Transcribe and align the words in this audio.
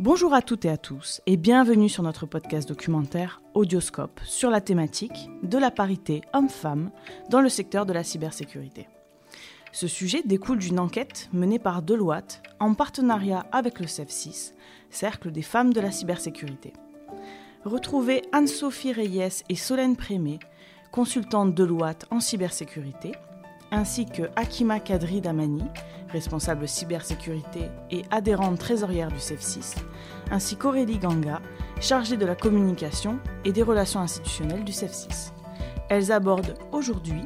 Bonjour 0.00 0.32
à 0.32 0.40
toutes 0.40 0.64
et 0.64 0.70
à 0.70 0.78
tous 0.78 1.20
et 1.26 1.36
bienvenue 1.36 1.90
sur 1.90 2.02
notre 2.02 2.24
podcast 2.24 2.66
documentaire 2.66 3.42
Audioscope 3.52 4.18
sur 4.24 4.48
la 4.48 4.62
thématique 4.62 5.28
de 5.42 5.58
la 5.58 5.70
parité 5.70 6.22
homme-femme 6.32 6.90
dans 7.28 7.42
le 7.42 7.50
secteur 7.50 7.84
de 7.84 7.92
la 7.92 8.02
cybersécurité. 8.02 8.88
Ce 9.72 9.86
sujet 9.86 10.22
découle 10.24 10.56
d'une 10.56 10.80
enquête 10.80 11.28
menée 11.34 11.58
par 11.58 11.82
Deloitte 11.82 12.42
en 12.60 12.72
partenariat 12.72 13.44
avec 13.52 13.78
le 13.78 13.84
CEF6, 13.84 14.54
Cercle 14.88 15.30
des 15.32 15.42
femmes 15.42 15.74
de 15.74 15.82
la 15.82 15.90
cybersécurité. 15.90 16.72
Retrouvez 17.66 18.22
Anne-Sophie 18.32 18.94
Reyes 18.94 19.44
et 19.50 19.54
Solène 19.54 19.96
Prémé, 19.96 20.38
consultantes 20.92 21.54
Deloitte 21.54 22.06
en 22.10 22.20
cybersécurité, 22.20 23.12
ainsi 23.70 24.06
que 24.06 24.22
Akima 24.36 24.80
Kadri 24.80 25.20
Damani, 25.20 25.64
responsable 26.10 26.66
cybersécurité 26.68 27.68
et 27.90 28.02
adhérente 28.10 28.58
trésorière 28.58 29.08
du 29.08 29.18
CEF6, 29.18 29.76
ainsi 30.30 30.56
qu'Aurélie 30.56 30.98
Ganga, 30.98 31.40
chargée 31.80 32.16
de 32.16 32.26
la 32.26 32.34
communication 32.34 33.18
et 33.44 33.52
des 33.52 33.62
relations 33.62 34.00
institutionnelles 34.00 34.64
du 34.64 34.72
CEF6. 34.72 35.32
Elles 35.88 36.12
abordent 36.12 36.56
aujourd'hui 36.72 37.22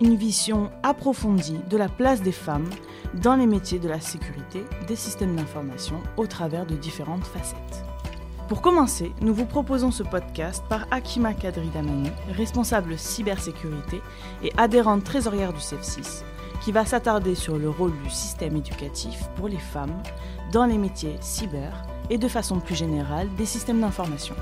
une 0.00 0.16
vision 0.16 0.70
approfondie 0.82 1.58
de 1.68 1.76
la 1.76 1.88
place 1.88 2.22
des 2.22 2.32
femmes 2.32 2.70
dans 3.14 3.34
les 3.34 3.46
métiers 3.46 3.80
de 3.80 3.88
la 3.88 4.00
sécurité 4.00 4.64
des 4.86 4.96
systèmes 4.96 5.34
d'information 5.34 6.00
au 6.16 6.26
travers 6.26 6.66
de 6.66 6.76
différentes 6.76 7.24
facettes. 7.24 7.87
Pour 8.48 8.62
commencer, 8.62 9.12
nous 9.20 9.34
vous 9.34 9.44
proposons 9.44 9.90
ce 9.90 10.02
podcast 10.02 10.64
par 10.70 10.86
Akima 10.90 11.34
Kadri 11.34 11.68
Damani, 11.68 12.08
responsable 12.30 12.96
cybersécurité 12.96 14.00
et 14.42 14.50
adhérente 14.56 15.04
trésorière 15.04 15.52
du 15.52 15.58
CEF6, 15.58 16.22
qui 16.62 16.72
va 16.72 16.86
s'attarder 16.86 17.34
sur 17.34 17.58
le 17.58 17.68
rôle 17.68 17.92
du 18.02 18.08
système 18.08 18.56
éducatif 18.56 19.28
pour 19.36 19.48
les 19.48 19.58
femmes 19.58 20.02
dans 20.50 20.64
les 20.64 20.78
métiers 20.78 21.18
cyber 21.20 21.86
et 22.08 22.16
de 22.16 22.26
façon 22.26 22.58
plus 22.58 22.74
générale 22.74 23.28
des 23.36 23.44
systèmes 23.44 23.82
d'information. 23.82 24.34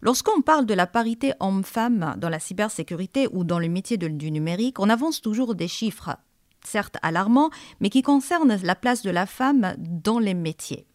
Lorsqu'on 0.00 0.42
parle 0.42 0.66
de 0.66 0.74
la 0.74 0.86
parité 0.86 1.32
homme-femme 1.40 2.14
dans 2.18 2.28
la 2.28 2.38
cybersécurité 2.38 3.26
ou 3.32 3.42
dans 3.42 3.58
le 3.58 3.68
métier 3.68 3.96
du 3.96 4.30
numérique, 4.30 4.78
on 4.78 4.90
avance 4.90 5.20
toujours 5.20 5.56
des 5.56 5.66
chiffres, 5.66 6.16
certes 6.64 6.98
alarmants, 7.02 7.50
mais 7.80 7.90
qui 7.90 8.02
concernent 8.02 8.60
la 8.62 8.76
place 8.76 9.02
de 9.02 9.10
la 9.10 9.26
femme 9.26 9.74
dans 9.76 10.20
les 10.20 10.34
métiers. 10.34 10.86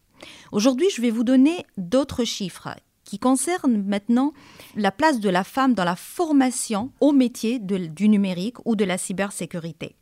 Aujourd'hui, 0.52 0.88
je 0.94 1.02
vais 1.02 1.10
vous 1.10 1.24
donner 1.24 1.64
d'autres 1.76 2.24
chiffres 2.24 2.68
qui 3.06 3.18
concernent 3.18 3.82
maintenant 3.82 4.32
la 4.74 4.90
place 4.90 5.20
de 5.20 5.30
la 5.30 5.44
femme 5.44 5.74
dans 5.74 5.84
la 5.84 5.96
formation 5.96 6.90
au 7.00 7.12
métier 7.12 7.58
du 7.58 8.08
numérique 8.08 8.56
ou 8.66 8.76
de 8.76 8.84
la 8.84 8.98
cybersécurité. 8.98 9.96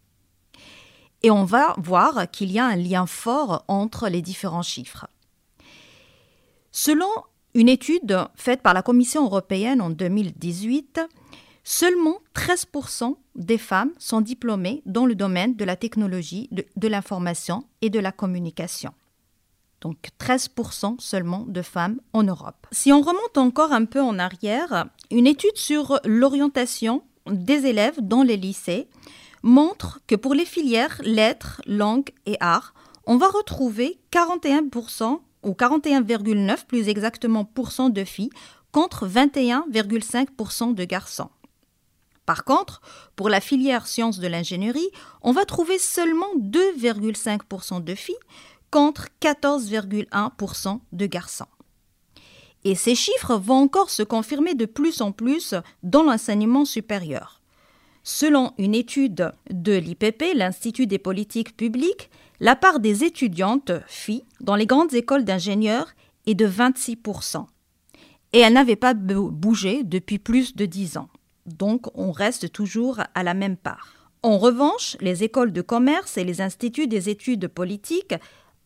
Et 1.22 1.30
on 1.30 1.44
va 1.44 1.74
voir 1.78 2.30
qu'il 2.30 2.50
y 2.50 2.58
a 2.58 2.66
un 2.66 2.76
lien 2.76 3.06
fort 3.06 3.64
entre 3.68 4.08
les 4.08 4.22
différents 4.22 4.62
chiffres. 4.62 5.06
Selon 6.72 7.08
une 7.54 7.68
étude 7.68 8.18
faite 8.34 8.62
par 8.62 8.74
la 8.74 8.82
Commission 8.82 9.24
européenne 9.24 9.80
en 9.80 9.90
2018, 9.90 11.00
seulement 11.62 12.18
13% 12.34 13.16
des 13.36 13.58
femmes 13.58 13.92
sont 13.98 14.20
diplômées 14.20 14.82
dans 14.86 15.06
le 15.06 15.14
domaine 15.14 15.54
de 15.54 15.64
la 15.64 15.76
technologie, 15.76 16.50
de 16.50 16.88
l'information 16.88 17.64
et 17.80 17.90
de 17.90 18.00
la 18.00 18.12
communication 18.12 18.92
donc 19.84 19.98
13% 20.18 20.96
seulement 20.98 21.44
de 21.46 21.62
femmes 21.62 22.00
en 22.14 22.22
Europe. 22.22 22.66
Si 22.72 22.92
on 22.92 23.02
remonte 23.02 23.36
encore 23.36 23.72
un 23.72 23.84
peu 23.84 24.00
en 24.00 24.18
arrière, 24.18 24.86
une 25.10 25.26
étude 25.26 25.56
sur 25.56 26.00
l'orientation 26.04 27.02
des 27.26 27.66
élèves 27.66 28.00
dans 28.00 28.22
les 28.22 28.38
lycées 28.38 28.88
montre 29.42 30.00
que 30.06 30.16
pour 30.16 30.34
les 30.34 30.46
filières 30.46 31.00
lettres, 31.04 31.60
langues 31.66 32.10
et 32.24 32.38
arts, 32.40 32.72
on 33.06 33.18
va 33.18 33.28
retrouver 33.28 33.98
41% 34.10 35.20
ou 35.42 35.50
41,9 35.50 36.64
plus 36.66 36.88
exactement 36.88 37.46
de 37.90 38.04
filles 38.04 38.30
contre 38.72 39.06
21,5% 39.06 40.74
de 40.74 40.84
garçons. 40.84 41.28
Par 42.24 42.44
contre, 42.44 42.80
pour 43.16 43.28
la 43.28 43.40
filière 43.40 43.86
sciences 43.86 44.18
de 44.18 44.26
l'ingénierie, 44.26 44.88
on 45.20 45.32
va 45.32 45.44
trouver 45.44 45.78
seulement 45.78 46.34
2,5% 46.38 47.84
de 47.84 47.94
filles 47.94 48.14
contre 48.74 49.06
14,1% 49.22 50.80
de 50.90 51.06
garçons. 51.06 51.46
Et 52.64 52.74
ces 52.74 52.96
chiffres 52.96 53.36
vont 53.36 53.62
encore 53.62 53.88
se 53.88 54.02
confirmer 54.02 54.54
de 54.54 54.66
plus 54.66 55.00
en 55.00 55.12
plus 55.12 55.54
dans 55.84 56.02
l'enseignement 56.02 56.64
supérieur. 56.64 57.40
Selon 58.02 58.52
une 58.58 58.74
étude 58.74 59.30
de 59.48 59.74
l'IPP, 59.74 60.34
l'Institut 60.34 60.88
des 60.88 60.98
politiques 60.98 61.56
publiques, 61.56 62.10
la 62.40 62.56
part 62.56 62.80
des 62.80 63.04
étudiantes 63.04 63.70
filles 63.86 64.24
dans 64.40 64.56
les 64.56 64.66
grandes 64.66 64.92
écoles 64.92 65.24
d'ingénieurs 65.24 65.92
est 66.26 66.34
de 66.34 66.48
26%. 66.48 67.46
Et 68.32 68.40
elle 68.40 68.54
n'avait 68.54 68.74
pas 68.74 68.94
bougé 68.94 69.84
depuis 69.84 70.18
plus 70.18 70.56
de 70.56 70.66
10 70.66 70.96
ans. 70.96 71.10
Donc 71.46 71.96
on 71.96 72.10
reste 72.10 72.50
toujours 72.50 72.98
à 73.14 73.22
la 73.22 73.34
même 73.34 73.56
part. 73.56 74.10
En 74.24 74.38
revanche, 74.38 74.96
les 75.00 75.22
écoles 75.22 75.52
de 75.52 75.60
commerce 75.60 76.16
et 76.16 76.24
les 76.24 76.40
instituts 76.40 76.88
des 76.88 77.10
études 77.10 77.46
politiques 77.46 78.14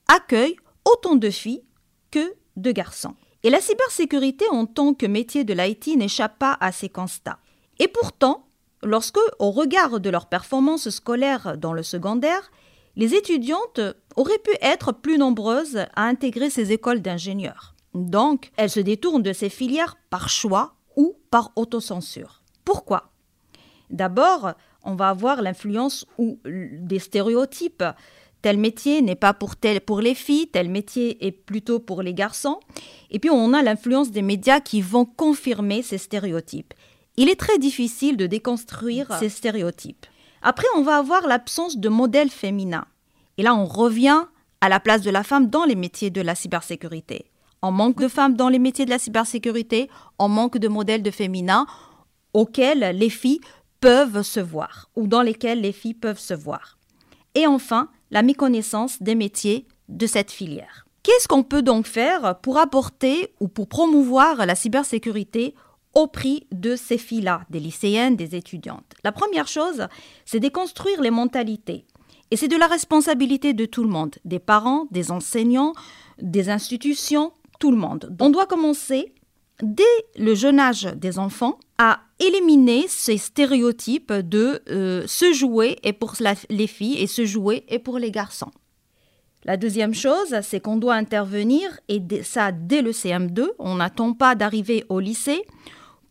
accueille 0.08 0.56
autant 0.84 1.16
de 1.16 1.30
filles 1.30 1.64
que 2.10 2.34
de 2.56 2.72
garçons. 2.72 3.14
Et 3.42 3.50
la 3.50 3.60
cybersécurité 3.60 4.46
en 4.50 4.66
tant 4.66 4.94
que 4.94 5.06
métier 5.06 5.44
de 5.44 5.54
l'IT 5.54 5.96
n'échappe 5.96 6.38
pas 6.38 6.56
à 6.60 6.72
ces 6.72 6.88
constats. 6.88 7.38
Et 7.78 7.86
pourtant, 7.88 8.48
lorsque, 8.82 9.20
au 9.38 9.50
regard 9.50 10.00
de 10.00 10.10
leur 10.10 10.26
performance 10.26 10.91
scolaire 10.91 11.56
dans 11.56 11.72
le 11.72 11.82
secondaire, 11.82 12.50
les 12.96 13.14
étudiantes 13.14 13.80
auraient 14.16 14.41
pu 14.41 14.50
être 14.60 14.92
plus 14.92 15.19
nombreuses 15.19 15.84
à 15.94 16.04
intégrer 16.04 16.50
ces 16.50 16.72
écoles 16.72 17.00
d'ingénieurs. 17.00 17.76
Donc, 17.94 18.50
elles 18.56 18.70
se 18.70 18.80
détournent 18.80 19.22
de 19.22 19.32
ces 19.32 19.48
filières 19.48 19.96
par 20.10 20.28
choix 20.28 20.75
ou 20.96 21.16
par 21.30 21.52
autocensure. 21.54 22.42
Pourquoi? 22.64 23.12
D'abord, 23.90 24.52
on 24.82 24.96
va 24.96 25.10
avoir 25.10 25.42
l'influence 25.42 26.06
ou 26.19 26.40
des 26.44 26.98
stéréotypes 26.98 27.84
tel 28.48 28.56
métier 28.56 29.03
n'est 29.03 29.14
pas 29.14 29.34
pour, 29.34 29.56
tel, 29.56 29.82
pour 29.82 30.00
les 30.00 30.14
filles, 30.14 30.47
tel 30.47 30.70
métier 30.70 31.26
est 31.26 31.32
plutôt 31.32 31.81
pour 31.81 32.00
les 32.00 32.14
garçons. 32.14 32.60
Et 33.10 33.19
puis 33.19 33.28
on 33.28 33.53
a 33.53 33.60
l'influence 33.60 34.10
des 34.10 34.22
médias 34.22 34.60
qui 34.60 34.81
vont 34.81 35.04
confirmer 35.04 35.82
ces 35.82 35.98
stéréotypes. 35.98 36.72
Il 37.19 37.28
est 37.28 37.38
très 37.38 37.58
difficile 37.58 38.16
de 38.16 38.26
déconstruire 38.26 39.14
ces 39.19 39.28
stéréotypes. 39.28 40.06
Après, 40.41 40.66
on 40.78 40.81
va 40.81 40.97
avoir 40.97 41.26
l'absence 41.26 41.76
de 41.76 41.91
modèles 41.91 42.31
féminins. 42.31 42.87
Et 43.37 43.42
là, 43.42 43.54
on 43.54 43.66
revient 43.66 44.25
à 44.62 44.70
la 44.70 44.81
place 44.81 45.03
de 45.03 45.10
la 45.10 45.25
femme 45.25 45.50
dans 45.50 45.66
les 45.66 45.76
métiers 45.76 46.08
de 46.08 46.22
la 46.22 46.34
cybersécurité. 46.34 47.26
On 47.60 47.70
manque 47.70 48.00
de 48.00 48.08
femmes 48.08 48.34
dans 48.34 48.48
les 48.48 48.58
métiers 48.58 48.87
de 48.87 48.91
la 48.91 48.98
cybersécurité, 48.98 49.91
on 50.19 50.31
manque 50.31 50.56
de 50.56 50.69
modèles 50.69 51.03
de 51.03 51.10
féminins 51.10 51.66
auxquels 52.32 52.97
les 52.97 53.10
filles 53.10 53.42
peuvent 53.81 54.22
se 54.22 54.41
voir 54.41 54.88
ou 54.97 55.06
dans 55.06 55.20
lesquels 55.20 55.60
les 55.60 55.72
filles 55.72 55.92
peuvent 55.92 56.19
se 56.19 56.32
voir. 56.32 56.78
Et 57.34 57.47
enfin, 57.47 57.91
la 58.10 58.22
méconnaissance 58.22 59.02
des 59.02 59.14
métiers 59.14 59.66
de 59.88 60.06
cette 60.06 60.30
filière. 60.30 60.86
Qu'est-ce 61.02 61.28
qu'on 61.28 61.42
peut 61.42 61.62
donc 61.62 61.86
faire 61.86 62.38
pour 62.41 62.58
apporter 62.58 63.32
ou 63.41 63.48
pour 63.48 63.69
promouvoir 63.69 64.44
la 64.44 64.54
cybersécurité 64.54 65.54
au 65.94 66.06
prix 66.06 66.46
de 66.52 66.76
ces 66.76 66.98
filles-là, 66.98 67.42
des 67.50 67.60
lycéennes, 67.60 68.16
des 68.16 68.34
étudiantes? 68.34 68.94
La 69.04 69.12
première 69.12 69.48
chose, 69.48 69.86
c'est 70.24 70.41
déconstruire 70.41 71.00
les 71.00 71.10
mentalités. 71.10 71.86
Et 72.30 72.36
c'est 72.36 72.48
de 72.48 72.56
la 72.56 72.66
responsabilité 72.66 73.54
de 73.54 73.64
tout 73.64 73.82
le 73.82 73.88
monde, 73.88 74.16
des 74.25 74.38
parents, 74.38 74.86
des 74.90 75.10
enseignants, 75.10 75.72
des 76.20 76.50
institutions, 76.50 77.32
tout 77.58 77.70
le 77.70 77.78
monde. 77.78 78.14
On 78.20 78.28
doit 78.28 78.46
commencer 78.46 79.14
dès 79.62 79.82
le 80.16 80.34
jeune 80.34 80.60
âge 80.60 80.84
des 80.96 81.19
enfants 81.19 81.58
à 81.78 82.00
éliminer 82.21 82.87
ces 82.89 83.19
stéréotypes 83.19 84.12
de 84.12 84.62
euh, 84.71 85.06
se 85.06 85.33
jouer 85.33 85.77
est 85.83 85.93
pour 85.93 86.15
les 86.51 86.67
filles 86.67 86.99
et 87.01 87.06
se 87.06 87.25
jouer 87.25 87.65
est 87.69 87.79
pour 87.79 87.99
les 87.99 88.11
garçons. 88.11 88.51
La 89.45 89.56
deuxième 89.56 89.95
chose, 89.95 90.34
c'est 90.43 90.61
qu'on 90.61 90.76
doit 90.76 90.94
intervenir, 90.94 91.79
et 91.88 92.03
ça 92.23 92.50
dès 92.53 92.82
le 92.82 92.91
CM2, 92.91 93.47
on 93.59 93.76
n'attend 93.76 94.12
pas 94.12 94.35
d'arriver 94.35 94.85
au 94.88 94.99
lycée, 94.99 95.43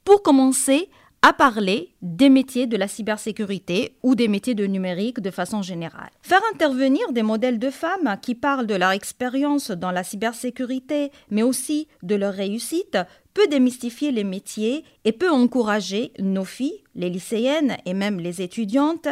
pour 0.05 0.23
commencer 0.23 0.89
à 1.21 1.33
parler 1.33 1.93
des 2.01 2.29
métiers 2.29 2.67
de 2.67 2.77
la 2.77 2.87
cybersécurité 2.87 3.97
ou 4.03 4.15
des 4.15 4.27
métiers 4.27 4.55
de 4.55 4.65
numérique 4.65 5.19
de 5.19 5.31
façon 5.31 5.61
générale. 5.61 6.11
Faire 6.21 6.41
intervenir 6.53 7.11
des 7.11 7.23
modèles 7.23 7.59
de 7.59 7.69
femmes 7.69 8.17
qui 8.21 8.35
parlent 8.35 8.67
de 8.67 8.75
leur 8.75 8.91
expérience 8.91 9.71
dans 9.71 9.91
la 9.91 10.03
cybersécurité, 10.03 11.11
mais 11.29 11.43
aussi 11.43 11.87
de 12.03 12.15
leur 12.15 12.33
réussite, 12.33 12.97
peut 13.37 13.47
démystifier 13.47 14.11
les 14.11 14.23
métiers 14.23 14.83
et 15.05 15.11
peut 15.11 15.29
encourager 15.29 16.11
nos 16.17 16.43
filles, 16.43 16.81
les 16.95 17.11
lycéennes 17.11 17.77
et 17.85 17.93
même 17.93 18.19
les 18.19 18.41
étudiantes, 18.41 19.07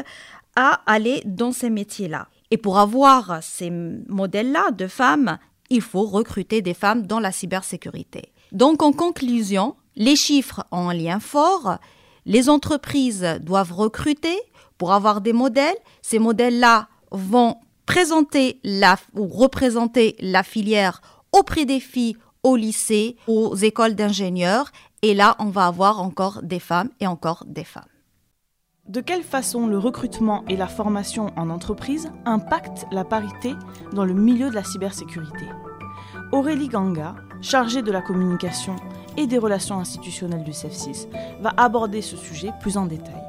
à 0.55 0.81
aller 0.87 1.21
dans 1.25 1.51
ces 1.51 1.69
métiers-là. 1.69 2.27
Et 2.49 2.57
pour 2.57 2.79
avoir 2.79 3.43
ces 3.43 3.69
modèles-là 3.69 4.71
de 4.71 4.87
femmes, 4.87 5.37
il 5.69 5.81
faut 5.81 6.07
recruter 6.07 6.63
des 6.63 6.73
femmes 6.73 7.05
dans 7.05 7.19
la 7.19 7.31
cybersécurité. 7.31 8.31
Donc 8.51 8.81
en 8.81 8.93
conclusion, 8.93 9.75
les 9.95 10.15
chiffres 10.15 10.65
ont 10.71 10.89
un 10.89 10.95
lien 10.95 11.19
fort. 11.19 11.77
Les 12.25 12.49
entreprises 12.49 13.27
doivent 13.41 13.73
recruter 13.73 14.39
pour 14.79 14.91
avoir 14.91 15.21
des 15.21 15.33
modèles. 15.33 15.77
Ces 16.01 16.17
modèles-là 16.17 16.87
vont 17.11 17.57
présenter 17.85 18.59
ou 19.13 19.27
représenter 19.27 20.15
la 20.19 20.41
filière 20.41 21.01
auprès 21.31 21.65
des 21.65 21.79
filles 21.79 22.17
au 22.45 22.55
lycée, 22.55 23.17
aux 23.27 23.55
écoles 23.55 23.95
d'ingénieurs. 23.95 24.71
Et 25.01 25.15
là, 25.15 25.35
on 25.39 25.45
va 25.45 25.65
avoir 25.65 25.99
encore 25.99 26.41
des 26.43 26.59
femmes 26.59 26.91
et 26.99 27.07
encore 27.07 27.43
des 27.47 27.63
femmes. 27.63 27.83
De 28.87 29.01
quelle 29.01 29.23
façon 29.23 29.65
le 29.65 29.79
recrutement 29.79 30.45
et 30.47 30.55
la 30.55 30.67
formation 30.67 31.33
en 31.37 31.49
entreprise 31.49 32.11
impactent 32.23 32.85
la 32.91 33.03
parité 33.03 33.55
dans 33.93 34.05
le 34.05 34.13
milieu 34.13 34.51
de 34.51 34.55
la 34.55 34.63
cybersécurité? 34.63 35.45
Aurélie 36.31 36.67
Ganga, 36.67 37.15
chargée 37.41 37.81
de 37.81 37.91
la 37.91 38.01
communication 38.01 38.75
et 39.17 39.25
des 39.25 39.39
relations 39.39 39.79
institutionnelles 39.79 40.43
du 40.43 40.51
CEF6, 40.51 41.07
va 41.41 41.51
aborder 41.57 42.03
ce 42.03 42.15
sujet 42.15 42.51
plus 42.61 42.77
en 42.77 42.85
détail. 42.85 43.23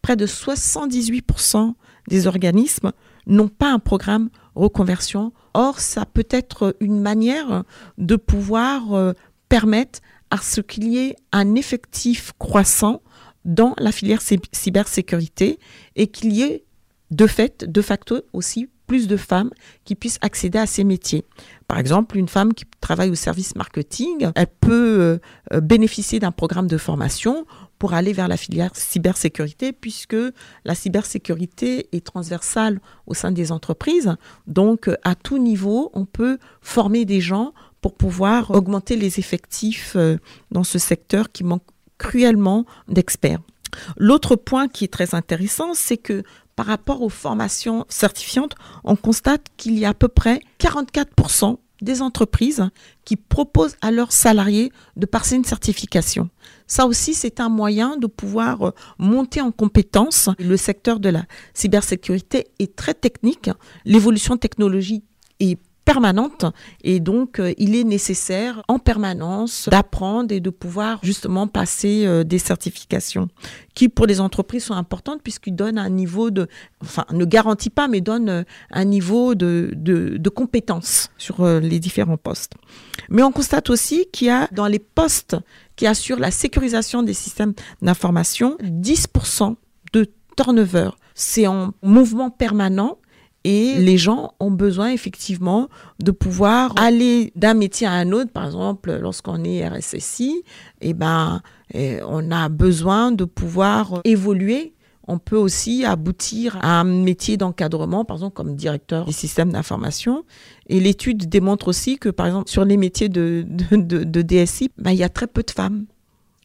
Près 0.00 0.16
de 0.16 0.26
78% 0.26 1.74
des 2.08 2.26
organismes 2.26 2.92
n'ont 3.26 3.48
pas 3.48 3.70
un 3.70 3.78
programme 3.78 4.30
reconversion. 4.54 5.34
Or, 5.54 5.80
ça 5.80 6.06
peut 6.06 6.26
être 6.30 6.76
une 6.80 7.00
manière 7.00 7.64
de 7.98 8.16
pouvoir 8.16 8.94
euh, 8.94 9.12
permettre 9.48 10.00
à 10.30 10.38
ce 10.38 10.60
qu'il 10.60 10.88
y 10.88 10.98
ait 10.98 11.16
un 11.32 11.54
effectif 11.54 12.32
croissant 12.38 13.02
dans 13.44 13.74
la 13.78 13.90
filière 13.92 14.20
cybersécurité 14.52 15.58
et 15.96 16.06
qu'il 16.06 16.32
y 16.32 16.42
ait 16.42 16.64
de 17.10 17.26
fait, 17.26 17.64
de 17.64 17.82
facto 17.82 18.22
aussi, 18.32 18.68
plus 18.86 19.06
de 19.06 19.16
femmes 19.16 19.50
qui 19.84 19.94
puissent 19.94 20.18
accéder 20.20 20.58
à 20.58 20.66
ces 20.66 20.82
métiers. 20.82 21.24
Par 21.68 21.78
exemple, 21.78 22.16
une 22.16 22.28
femme 22.28 22.54
qui 22.54 22.64
travaille 22.80 23.10
au 23.10 23.14
service 23.14 23.54
marketing, 23.54 24.30
elle 24.34 24.46
peut 24.60 24.98
euh, 25.00 25.18
euh, 25.52 25.60
bénéficier 25.60 26.18
d'un 26.18 26.32
programme 26.32 26.66
de 26.66 26.76
formation 26.76 27.46
pour 27.80 27.94
aller 27.94 28.12
vers 28.12 28.28
la 28.28 28.36
filière 28.36 28.70
cybersécurité, 28.74 29.72
puisque 29.72 30.16
la 30.64 30.76
cybersécurité 30.76 31.88
est 31.90 32.06
transversale 32.06 32.80
au 33.08 33.14
sein 33.14 33.32
des 33.32 33.50
entreprises. 33.50 34.14
Donc, 34.46 34.88
euh, 34.88 34.96
à 35.02 35.16
tout 35.16 35.38
niveau, 35.38 35.90
on 35.94 36.04
peut 36.04 36.38
former 36.60 37.04
des 37.04 37.20
gens 37.20 37.52
pour 37.80 37.94
pouvoir 37.94 38.52
augmenter 38.52 38.94
les 38.94 39.18
effectifs 39.18 39.96
dans 40.50 40.64
ce 40.64 40.78
secteur 40.78 41.32
qui 41.32 41.44
manque 41.44 41.64
cruellement 41.96 42.66
d'experts. 42.88 43.40
L'autre 43.96 44.36
point 44.36 44.68
qui 44.68 44.84
est 44.84 44.92
très 44.92 45.14
intéressant, 45.14 45.74
c'est 45.74 45.96
que 45.96 46.22
par 46.56 46.66
rapport 46.66 47.00
aux 47.00 47.08
formations 47.08 47.86
certifiantes, 47.88 48.54
on 48.84 48.96
constate 48.96 49.46
qu'il 49.56 49.78
y 49.78 49.86
a 49.86 49.90
à 49.90 49.94
peu 49.94 50.08
près 50.08 50.40
44% 50.58 51.56
des 51.82 52.02
entreprises 52.02 52.68
qui 53.04 53.16
proposent 53.16 53.76
à 53.80 53.90
leurs 53.90 54.12
salariés 54.12 54.72
de 54.96 55.06
passer 55.06 55.36
une 55.36 55.44
certification. 55.44 56.28
Ça 56.66 56.86
aussi, 56.86 57.14
c'est 57.14 57.40
un 57.40 57.48
moyen 57.48 57.96
de 57.96 58.06
pouvoir 58.06 58.68
euh, 58.68 58.70
monter 58.98 59.40
en 59.40 59.50
compétences. 59.50 60.28
Le 60.38 60.56
secteur 60.56 61.00
de 61.00 61.08
la 61.08 61.24
cybersécurité 61.54 62.48
est 62.58 62.76
très 62.76 62.94
technique. 62.94 63.50
L'évolution 63.84 64.36
technologique 64.36 65.04
est 65.40 65.58
permanente 65.92 66.44
et 66.84 67.00
donc 67.00 67.40
euh, 67.40 67.52
il 67.58 67.74
est 67.74 67.82
nécessaire 67.82 68.62
en 68.68 68.78
permanence 68.78 69.68
d'apprendre 69.68 70.32
et 70.32 70.38
de 70.38 70.50
pouvoir 70.50 71.00
justement 71.02 71.48
passer 71.48 72.06
euh, 72.06 72.22
des 72.22 72.38
certifications 72.38 73.26
qui 73.74 73.88
pour 73.88 74.06
les 74.06 74.20
entreprises 74.20 74.62
sont 74.62 74.74
importantes 74.74 75.20
puisqu'ils 75.20 75.56
donnent 75.56 75.78
un 75.78 75.90
niveau 75.90 76.30
de, 76.30 76.46
enfin 76.80 77.06
ne 77.10 77.24
garantit 77.24 77.70
pas 77.70 77.88
mais 77.88 78.00
donnent 78.00 78.28
euh, 78.28 78.42
un 78.70 78.84
niveau 78.84 79.34
de, 79.34 79.72
de, 79.74 80.16
de 80.16 80.28
compétences 80.28 81.10
sur 81.18 81.44
les 81.44 81.80
différents 81.80 82.16
postes. 82.16 82.52
Mais 83.08 83.24
on 83.24 83.32
constate 83.32 83.68
aussi 83.68 84.06
qu'il 84.12 84.28
y 84.28 84.30
a 84.30 84.48
dans 84.52 84.68
les 84.68 84.78
postes 84.78 85.36
qui 85.74 85.88
assurent 85.88 86.20
la 86.20 86.30
sécurisation 86.30 87.02
des 87.02 87.14
systèmes 87.14 87.54
d'information 87.82 88.56
10% 88.62 89.56
de 89.92 90.06
turnover. 90.36 90.90
C'est 91.14 91.48
en 91.48 91.72
mouvement 91.82 92.30
permanent 92.30 92.98
et 93.44 93.76
les 93.78 93.96
gens 93.96 94.34
ont 94.38 94.50
besoin 94.50 94.90
effectivement 94.90 95.68
de 95.98 96.10
pouvoir 96.10 96.74
aller 96.76 97.32
d'un 97.36 97.54
métier 97.54 97.86
à 97.86 97.92
un 97.92 98.12
autre. 98.12 98.30
Par 98.30 98.44
exemple, 98.44 98.98
lorsqu'on 99.00 99.44
est 99.44 99.66
RSSI, 99.66 100.42
eh 100.82 100.92
ben, 100.92 101.40
eh, 101.72 102.00
on 102.06 102.30
a 102.30 102.48
besoin 102.50 103.12
de 103.12 103.24
pouvoir 103.24 104.00
évoluer. 104.04 104.74
On 105.08 105.18
peut 105.18 105.36
aussi 105.36 105.84
aboutir 105.86 106.58
à 106.60 106.80
un 106.80 106.84
métier 106.84 107.36
d'encadrement, 107.36 108.04
par 108.04 108.18
exemple 108.18 108.34
comme 108.34 108.54
directeur 108.54 109.06
des 109.06 109.12
systèmes 109.12 109.52
d'information. 109.52 110.24
Et 110.68 110.78
l'étude 110.78 111.28
démontre 111.28 111.68
aussi 111.68 111.98
que, 111.98 112.10
par 112.10 112.26
exemple, 112.26 112.50
sur 112.50 112.64
les 112.64 112.76
métiers 112.76 113.08
de, 113.08 113.44
de, 113.48 114.22
DSI, 114.22 114.70
ben, 114.76 114.90
il 114.90 114.98
y 114.98 115.02
a 115.02 115.08
très 115.08 115.26
peu 115.26 115.42
de 115.42 115.50
femmes 115.50 115.86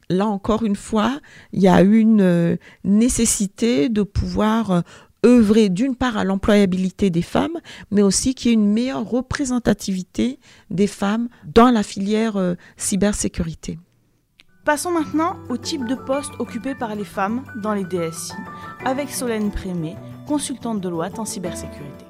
là 0.10 0.28
encore 0.28 0.64
une 0.64 0.76
fois, 0.76 1.20
il 1.52 1.62
y 1.62 1.68
a 1.68 1.82
une 1.82 2.22
euh, 2.22 2.58
nécessité 2.84 3.90
de 3.90 4.04
pouvoir 4.04 4.84
œuvrer 5.25 5.69
d'une 5.69 5.95
part 5.95 6.18
à 6.18 6.24
l'employabilité 6.24 7.10
des 7.10 7.22
femmes, 7.22 7.60
mais 7.92 8.01
aussi 8.01 8.36
qu'il 8.36 8.51
y 8.51 8.51
ait 8.51 8.56
une 8.56 8.72
meilleure 8.72 9.10
représentativité 9.10 10.39
des 10.69 10.88
femmes 10.88 11.27
dans 11.45 11.72
la 11.72 11.83
filière 11.83 12.38
euh, 12.38 12.56
cybersécurité. 12.77 13.80
Passons 14.63 14.92
maintenant 14.92 15.36
au 15.50 15.57
type 15.57 15.86
de 15.86 15.95
poste 15.95 16.31
occupé 16.39 16.74
par 16.74 16.95
les 16.95 17.06
femmes 17.06 17.44
dans 17.62 17.74
les 17.74 17.83
DSI, 17.83 18.33
avec 18.83 19.10
Solène 19.12 19.51
Prémé, 19.51 19.95
consultante 20.27 20.81
de 20.81 20.89
loi 20.89 21.10
en 21.18 21.25
cybersécurité. 21.25 22.06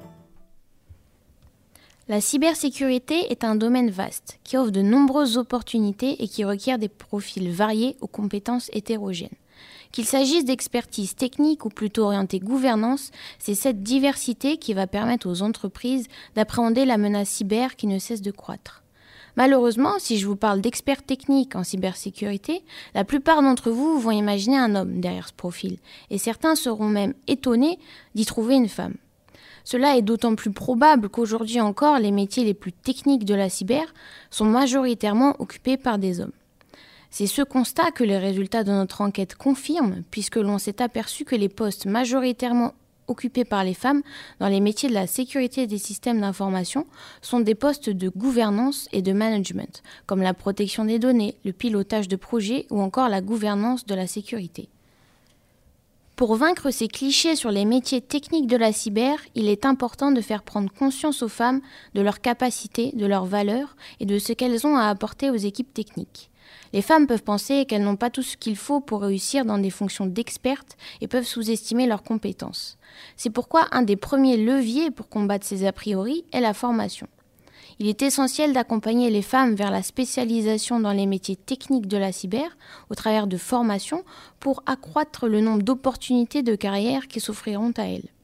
La 2.07 2.21
cybersécurité 2.21 3.31
est 3.31 3.43
un 3.43 3.55
domaine 3.55 3.89
vaste 3.89 4.39
qui 4.43 4.57
offre 4.57 4.71
de 4.71 4.83
nombreuses 4.83 5.37
opportunités 5.37 6.23
et 6.23 6.27
qui 6.27 6.45
requiert 6.45 6.77
des 6.77 6.87
profils 6.87 7.51
variés 7.51 7.97
aux 7.99 8.07
compétences 8.07 8.69
hétérogènes. 8.73 9.29
Qu'il 9.91 10.05
s'agisse 10.05 10.45
d'expertise 10.45 11.15
technique 11.15 11.65
ou 11.65 11.69
plutôt 11.69 12.03
orientée 12.03 12.39
gouvernance, 12.39 13.11
c'est 13.39 13.55
cette 13.55 13.83
diversité 13.83 14.57
qui 14.57 14.73
va 14.73 14.87
permettre 14.87 15.29
aux 15.29 15.41
entreprises 15.41 16.07
d'appréhender 16.35 16.85
la 16.85 16.97
menace 16.97 17.29
cyber 17.29 17.75
qui 17.75 17.87
ne 17.87 17.99
cesse 17.99 18.21
de 18.21 18.31
croître. 18.31 18.83
Malheureusement, 19.37 19.93
si 19.99 20.17
je 20.17 20.27
vous 20.27 20.37
parle 20.37 20.61
d'experts 20.61 21.03
techniques 21.03 21.55
en 21.55 21.63
cybersécurité, 21.63 22.63
la 22.93 23.03
plupart 23.03 23.41
d'entre 23.41 23.69
vous 23.69 23.99
vont 23.99 24.11
imaginer 24.11 24.57
un 24.57 24.75
homme 24.75 25.01
derrière 25.01 25.27
ce 25.27 25.33
profil, 25.33 25.77
et 26.09 26.17
certains 26.17 26.55
seront 26.55 26.87
même 26.87 27.13
étonnés 27.27 27.77
d'y 28.15 28.25
trouver 28.25 28.55
une 28.55 28.69
femme. 28.69 28.95
Cela 29.65 29.97
est 29.97 30.03
d'autant 30.03 30.35
plus 30.35 30.51
probable 30.51 31.09
qu'aujourd'hui 31.09 31.59
encore, 31.59 31.99
les 31.99 32.11
métiers 32.11 32.45
les 32.45 32.53
plus 32.53 32.71
techniques 32.71 33.25
de 33.25 33.33
la 33.33 33.49
cyber 33.49 33.93
sont 34.29 34.45
majoritairement 34.45 35.35
occupés 35.39 35.75
par 35.75 35.97
des 35.97 36.21
hommes. 36.21 36.31
C'est 37.17 37.27
ce 37.27 37.43
constat 37.43 37.91
que 37.91 38.03
les 38.03 38.17
résultats 38.17 38.65
de 38.65 38.73
notre 38.73 38.99
enquête 38.99 39.35
confirment, 39.35 40.03
puisque 40.11 40.35
l'on 40.35 40.57
s'est 40.57 40.81
aperçu 40.81 41.23
que 41.23 41.37
les 41.37 41.47
postes 41.47 41.85
majoritairement 41.85 42.73
occupés 43.07 43.45
par 43.45 43.63
les 43.63 43.73
femmes 43.73 44.01
dans 44.41 44.49
les 44.49 44.59
métiers 44.59 44.89
de 44.89 44.93
la 44.93 45.07
sécurité 45.07 45.65
des 45.65 45.77
systèmes 45.77 46.19
d'information 46.19 46.85
sont 47.21 47.39
des 47.39 47.55
postes 47.55 47.89
de 47.89 48.09
gouvernance 48.09 48.89
et 48.91 49.01
de 49.01 49.13
management, 49.13 49.81
comme 50.07 50.21
la 50.21 50.33
protection 50.33 50.83
des 50.83 50.99
données, 50.99 51.37
le 51.45 51.53
pilotage 51.53 52.09
de 52.09 52.17
projets 52.17 52.67
ou 52.69 52.81
encore 52.81 53.07
la 53.07 53.21
gouvernance 53.21 53.85
de 53.85 53.95
la 53.95 54.07
sécurité. 54.07 54.67
Pour 56.17 56.35
vaincre 56.35 56.69
ces 56.69 56.89
clichés 56.89 57.37
sur 57.37 57.49
les 57.49 57.63
métiers 57.63 58.01
techniques 58.01 58.47
de 58.47 58.57
la 58.57 58.73
cyber, 58.73 59.15
il 59.35 59.47
est 59.47 59.65
important 59.65 60.11
de 60.11 60.19
faire 60.19 60.43
prendre 60.43 60.69
conscience 60.69 61.23
aux 61.23 61.29
femmes 61.29 61.61
de 61.93 62.01
leurs 62.01 62.19
capacités, 62.19 62.91
de 62.93 63.05
leurs 63.05 63.25
valeurs 63.25 63.77
et 64.01 64.05
de 64.05 64.19
ce 64.19 64.33
qu'elles 64.33 64.67
ont 64.67 64.75
à 64.75 64.89
apporter 64.89 65.29
aux 65.29 65.35
équipes 65.35 65.73
techniques. 65.73 66.29
Les 66.73 66.81
femmes 66.81 67.07
peuvent 67.07 67.23
penser 67.23 67.65
qu'elles 67.65 67.83
n'ont 67.83 67.95
pas 67.95 68.09
tout 68.09 68.21
ce 68.21 68.37
qu'il 68.37 68.55
faut 68.55 68.81
pour 68.81 69.01
réussir 69.01 69.45
dans 69.45 69.57
des 69.57 69.69
fonctions 69.69 70.05
d'expertes 70.05 70.77
et 71.01 71.07
peuvent 71.07 71.25
sous-estimer 71.25 71.87
leurs 71.87 72.03
compétences. 72.03 72.77
C'est 73.17 73.29
pourquoi 73.29 73.67
un 73.71 73.81
des 73.81 73.95
premiers 73.95 74.37
leviers 74.37 74.91
pour 74.91 75.09
combattre 75.09 75.45
ces 75.45 75.65
a 75.65 75.71
priori 75.71 76.25
est 76.31 76.41
la 76.41 76.53
formation. 76.53 77.07
Il 77.79 77.87
est 77.87 78.01
essentiel 78.01 78.53
d'accompagner 78.53 79.09
les 79.09 79.21
femmes 79.21 79.55
vers 79.55 79.71
la 79.71 79.83
spécialisation 79.83 80.79
dans 80.79 80.93
les 80.93 81.05
métiers 81.05 81.35
techniques 81.35 81.87
de 81.87 81.97
la 81.97 82.13
cyber 82.13 82.57
au 82.89 82.95
travers 82.95 83.27
de 83.27 83.37
formations 83.37 84.03
pour 84.39 84.63
accroître 84.65 85.27
le 85.27 85.41
nombre 85.41 85.63
d'opportunités 85.63 86.41
de 86.41 86.55
carrière 86.55 87.07
qui 87.07 87.19
s'offriront 87.19 87.73
à 87.77 87.83
elles. 87.83 88.14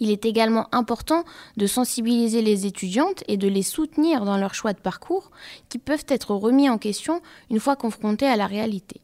Il 0.00 0.10
est 0.10 0.24
également 0.24 0.66
important 0.72 1.24
de 1.56 1.66
sensibiliser 1.66 2.42
les 2.42 2.66
étudiantes 2.66 3.24
et 3.28 3.36
de 3.36 3.48
les 3.48 3.62
soutenir 3.62 4.24
dans 4.24 4.36
leur 4.36 4.54
choix 4.54 4.72
de 4.72 4.80
parcours 4.80 5.30
qui 5.68 5.78
peuvent 5.78 6.06
être 6.08 6.34
remis 6.34 6.68
en 6.68 6.78
question 6.78 7.20
une 7.50 7.60
fois 7.60 7.76
confrontés 7.76 8.26
à 8.26 8.36
la 8.36 8.46
réalité. 8.46 9.00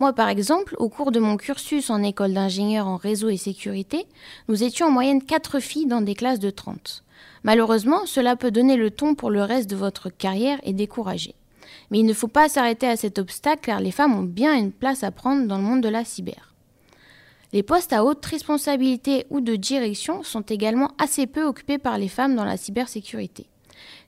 Moi, 0.00 0.12
par 0.12 0.28
exemple, 0.28 0.74
au 0.78 0.88
cours 0.88 1.12
de 1.12 1.20
mon 1.20 1.36
cursus 1.36 1.88
en 1.88 2.02
école 2.02 2.34
d'ingénieur 2.34 2.88
en 2.88 2.96
réseau 2.96 3.28
et 3.28 3.36
sécurité, 3.36 4.06
nous 4.48 4.62
étions 4.62 4.88
en 4.88 4.90
moyenne 4.90 5.22
4 5.22 5.60
filles 5.60 5.86
dans 5.86 6.00
des 6.00 6.14
classes 6.14 6.40
de 6.40 6.50
30. 6.50 7.04
Malheureusement, 7.44 8.06
cela 8.06 8.36
peut 8.36 8.50
donner 8.50 8.76
le 8.76 8.90
ton 8.90 9.14
pour 9.14 9.30
le 9.30 9.42
reste 9.42 9.70
de 9.70 9.76
votre 9.76 10.10
carrière 10.10 10.58
et 10.64 10.72
décourager. 10.72 11.34
Mais 11.90 12.00
il 12.00 12.06
ne 12.06 12.14
faut 12.14 12.28
pas 12.28 12.48
s'arrêter 12.48 12.88
à 12.88 12.96
cet 12.96 13.18
obstacle 13.18 13.60
car 13.62 13.80
les 13.80 13.92
femmes 13.92 14.14
ont 14.14 14.22
bien 14.22 14.54
une 14.54 14.72
place 14.72 15.04
à 15.04 15.10
prendre 15.10 15.46
dans 15.46 15.58
le 15.58 15.64
monde 15.64 15.82
de 15.82 15.88
la 15.88 16.04
cyber. 16.04 16.53
Les 17.54 17.62
postes 17.62 17.92
à 17.92 18.04
haute 18.04 18.26
responsabilité 18.26 19.26
ou 19.30 19.40
de 19.40 19.54
direction 19.54 20.24
sont 20.24 20.40
également 20.40 20.90
assez 20.98 21.28
peu 21.28 21.44
occupés 21.44 21.78
par 21.78 21.98
les 21.98 22.08
femmes 22.08 22.34
dans 22.34 22.44
la 22.44 22.56
cybersécurité. 22.56 23.46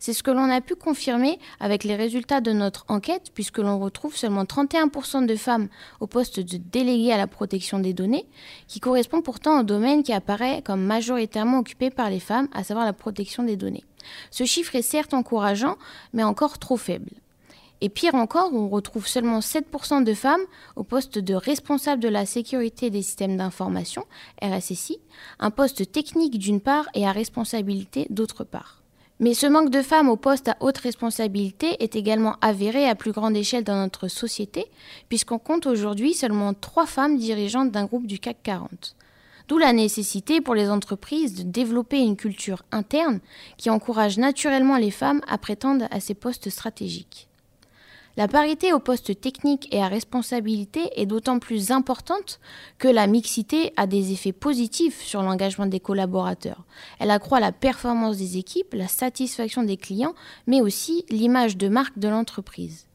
C'est 0.00 0.15
ce 0.15 0.25
que 0.25 0.33
l'on 0.33 0.50
a 0.50 0.61
pu 0.61 0.75
confirmer 0.75 1.38
avec 1.61 1.85
les 1.85 1.95
résultats 1.95 2.41
de 2.41 2.50
notre 2.50 2.85
enquête, 2.88 3.31
puisque 3.35 3.59
l'on 3.59 3.79
retrouve 3.79 4.17
seulement 4.17 4.43
31% 4.43 5.26
de 5.26 5.37
femmes 5.37 5.69
au 6.00 6.09
poste 6.09 6.41
de 6.41 6.57
délégué 6.57 7.12
à 7.12 7.19
la 7.19 7.29
protection 7.29 7.79
des 7.79 7.95
données, 7.95 8.26
qui 8.67 8.81
correspond 8.81 9.23
pourtant 9.23 9.61
au 9.61 9.62
domaine 9.62 10.03
qui 10.03 10.12
apparaît 10.12 10.61
comme 10.62 10.83
majoritairement 10.83 11.61
occupé 11.61 11.91
par 11.91 12.11
les 12.11 12.21
femmes, 12.21 12.49
à 12.53 12.65
savoir 12.65 12.85
la 12.85 12.93
protection 12.93 13.45
des 13.45 13.57
données. 13.57 13.85
Ce 14.33 14.43
chiffre 14.43 14.75
est 14.75 14.83
certes 14.83 15.15
encourageant, 15.15 15.76
mais 16.12 16.25
encore 16.25 16.59
trop 16.59 16.76
faible. 16.76 17.11
Et 17.83 17.88
pire 17.90 18.14
encore, 18.14 18.54
on 18.54 18.68
retrouve 18.68 19.06
seulement 19.06 19.40
7% 19.40 20.02
de 20.02 20.14
femmes 20.14 20.40
au 20.76 20.85
poste 20.85 21.18
de 21.18 21.35
responsable 21.35 22.02
de 22.02 22.09
la 22.09 22.25
sécurité 22.25 22.88
des 22.88 23.02
systèmes 23.02 23.37
d'information, 23.37 24.04
RSSI, 24.42 24.99
un 25.38 25.50
poste 25.50 25.92
technique 25.92 26.38
d'une 26.38 26.61
part 26.61 26.88
et 26.95 27.06
à 27.06 27.12
responsabilité 27.12 28.06
d'autre 28.09 28.45
part. 28.45 28.83
Mais 29.18 29.33
ce 29.33 29.47
manque 29.47 29.71
de 29.71 29.80
femmes 29.83 30.11
au 30.11 30.16
poste 30.16 30.49
à 30.49 30.56
haute 30.61 30.78
responsabilité 30.78 31.83
est 31.83 31.97
également 31.97 32.37
avéré 32.42 32.87
à 32.87 32.95
plus 32.95 33.12
grande 33.12 33.37
échelle 33.37 33.64
dans 33.64 33.76
notre 33.76 34.09
société, 34.09 34.66
puisqu'on 35.09 35.38
compte 35.38 35.66
aujourd'hui 35.66 36.12
seulement 36.12 36.52
3 36.52 36.87
femmes 36.87 37.16
dirigeantes 37.16 37.71
d'un 37.71 37.87
groupe 37.87 38.06
du 38.06 38.18
CAC 38.18 38.38
40. 38.42 38.95
D'où 39.49 39.59
la 39.59 39.73
nécessité 39.73 40.40
pour 40.40 40.54
les 40.54 40.68
entreprises 40.68 41.35
de 41.35 41.42
développer 41.45 42.00
une 42.00 42.16
culture 42.16 42.62
interne 42.73 43.21
qui 43.56 43.71
encourage 43.71 44.18
naturellement 44.18 44.76
les 44.76 44.90
femmes 44.90 45.21
à 45.28 45.38
prétendre 45.38 45.87
à 45.90 46.00
ces 46.00 46.14
postes 46.14 46.50
stratégiques. 46.50 47.28
La 48.19 48.29
parité 48.29 48.73
au 48.73 48.79
poste 48.79 49.21
technique 49.21 49.69
et 49.75 49.83
à 49.83 49.89
responsabilité 49.89 50.89
est 50.99 51.05
d'autant 51.05 51.39
plus 51.39 51.71
importante 51.71 52.41
que 52.79 52.89
la 52.89 53.07
mixité 53.07 53.75
a 53.77 53.87
des 53.87 54.11
effets 54.13 54.33
positifs 54.33 55.03
sur 55.03 55.23
l'engagement 55.23 55.67
des 55.67 55.81
collaborateurs. 55.81 56.65
Elle 56.99 57.11
accroît 57.11 57.41
la 57.41 57.53
performance 57.53 58.17
des 58.17 58.39
équipes, 58.39 58.73
la 58.73 58.89
satisfaction 58.89 59.65
des 59.65 59.77
clients, 59.77 60.15
mais 60.47 60.63
aussi 60.63 61.05
l'image 61.11 61.59
de 61.59 61.69
marque 61.69 61.99
de 61.99 62.09
l'entreprise. 62.09 62.87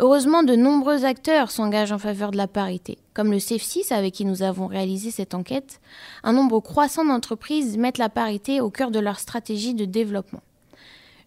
Heureusement, 0.00 0.42
de 0.42 0.56
nombreux 0.56 1.04
acteurs 1.04 1.52
s'engagent 1.52 1.92
en 1.92 1.98
faveur 1.98 2.32
de 2.32 2.36
la 2.36 2.48
parité, 2.48 2.98
comme 3.14 3.30
le 3.30 3.38
CEF6 3.38 3.92
avec 3.92 4.14
qui 4.14 4.24
nous 4.24 4.42
avons 4.42 4.66
réalisé 4.66 5.12
cette 5.12 5.34
enquête. 5.34 5.80
Un 6.24 6.32
nombre 6.32 6.58
croissant 6.58 7.04
d'entreprises 7.04 7.78
mettent 7.78 7.98
la 7.98 8.08
parité 8.08 8.60
au 8.60 8.70
cœur 8.70 8.90
de 8.90 8.98
leur 8.98 9.20
stratégie 9.20 9.74
de 9.74 9.84
développement. 9.84 10.42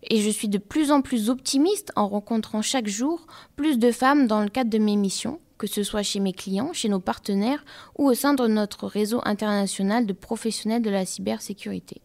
Et 0.03 0.21
je 0.21 0.29
suis 0.29 0.49
de 0.49 0.57
plus 0.57 0.91
en 0.91 1.01
plus 1.01 1.29
optimiste 1.29 1.91
en 1.95 2.07
rencontrant 2.07 2.61
chaque 2.61 2.87
jour 2.87 3.27
plus 3.55 3.77
de 3.77 3.91
femmes 3.91 4.27
dans 4.27 4.41
le 4.41 4.49
cadre 4.49 4.69
de 4.69 4.77
mes 4.77 4.95
missions, 4.95 5.39
que 5.57 5.67
ce 5.67 5.83
soit 5.83 6.03
chez 6.03 6.19
mes 6.19 6.33
clients, 6.33 6.73
chez 6.73 6.89
nos 6.89 6.99
partenaires 6.99 7.63
ou 7.97 8.09
au 8.09 8.13
sein 8.13 8.33
de 8.33 8.47
notre 8.47 8.87
réseau 8.87 9.21
international 9.25 10.05
de 10.05 10.13
professionnels 10.13 10.81
de 10.81 10.89
la 10.89 11.05
cybersécurité. 11.05 12.01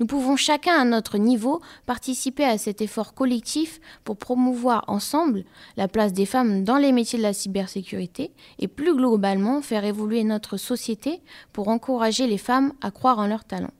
Nous 0.00 0.06
pouvons 0.06 0.36
chacun 0.36 0.74
à 0.74 0.84
notre 0.84 1.18
niveau 1.18 1.60
participer 1.86 2.44
à 2.44 2.58
cet 2.58 2.80
effort 2.80 3.14
collectif 3.14 3.80
pour 4.02 4.16
promouvoir 4.16 4.84
ensemble 4.88 5.44
la 5.76 5.88
place 5.88 6.12
des 6.12 6.26
femmes 6.26 6.64
dans 6.64 6.78
les 6.78 6.92
métiers 6.92 7.18
de 7.18 7.22
la 7.22 7.32
cybersécurité 7.32 8.32
et 8.58 8.68
plus 8.68 8.94
globalement 8.94 9.62
faire 9.62 9.84
évoluer 9.84 10.24
notre 10.24 10.56
société 10.56 11.20
pour 11.52 11.68
encourager 11.68 12.26
les 12.26 12.38
femmes 12.38 12.72
à 12.82 12.90
croire 12.90 13.18
en 13.18 13.26
leurs 13.26 13.44
talents. 13.44 13.72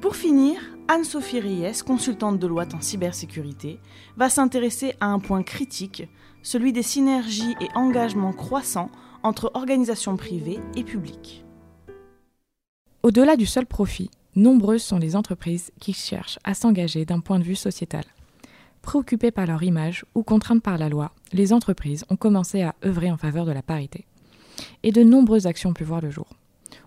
Pour 0.00 0.14
finir, 0.14 0.60
Anne-Sophie 0.88 1.40
Reyes, 1.40 1.82
consultante 1.84 2.38
de 2.38 2.46
loi 2.46 2.66
en 2.74 2.80
cybersécurité, 2.80 3.80
va 4.16 4.28
s'intéresser 4.28 4.94
à 5.00 5.06
un 5.06 5.18
point 5.18 5.42
critique, 5.42 6.04
celui 6.42 6.72
des 6.72 6.82
synergies 6.82 7.56
et 7.60 7.68
engagements 7.74 8.34
croissants 8.34 8.90
entre 9.22 9.50
organisations 9.54 10.16
privées 10.16 10.60
et 10.76 10.84
publiques. 10.84 11.44
Au-delà 13.02 13.36
du 13.36 13.46
seul 13.46 13.66
profit, 13.66 14.10
nombreuses 14.34 14.82
sont 14.82 14.98
les 14.98 15.16
entreprises 15.16 15.72
qui 15.80 15.94
cherchent 15.94 16.38
à 16.44 16.54
s'engager 16.54 17.04
d'un 17.06 17.20
point 17.20 17.38
de 17.38 17.44
vue 17.44 17.56
sociétal. 17.56 18.04
Préoccupées 18.82 19.30
par 19.30 19.46
leur 19.46 19.62
image 19.62 20.04
ou 20.14 20.22
contraintes 20.22 20.62
par 20.62 20.76
la 20.76 20.90
loi, 20.90 21.12
les 21.32 21.52
entreprises 21.52 22.04
ont 22.10 22.16
commencé 22.16 22.62
à 22.62 22.74
œuvrer 22.84 23.10
en 23.10 23.16
faveur 23.16 23.46
de 23.46 23.52
la 23.52 23.62
parité. 23.62 24.06
Et 24.82 24.92
de 24.92 25.02
nombreuses 25.02 25.46
actions 25.46 25.70
ont 25.70 25.74
pu 25.74 25.84
voir 25.84 26.00
le 26.00 26.10
jour. 26.10 26.28